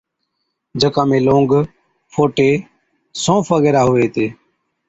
[0.81, 1.51] جڪا ۾ لونگ،
[2.13, 2.51] فوٽي،
[3.23, 4.27] سونف وغيرہ ھُوي ھِتي